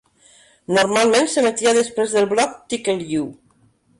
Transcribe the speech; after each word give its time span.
Normalment 0.77 1.29
s'emetia 1.33 1.75
després 1.79 2.17
del 2.17 2.27
bloc 2.33 2.57
"Tickle-U". 2.75 3.29